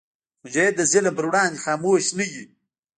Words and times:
مجاهد 0.43 0.73
د 0.77 0.81
ظلم 0.91 1.13
پر 1.17 1.25
وړاندې 1.29 1.61
خاموش 1.63 2.05
نه 2.17 2.25
وي. 2.31 2.45